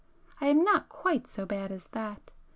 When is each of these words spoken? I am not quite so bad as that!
I 0.39 0.47
am 0.47 0.63
not 0.63 0.89
quite 0.89 1.27
so 1.27 1.45
bad 1.45 1.71
as 1.71 1.85
that! 1.91 2.31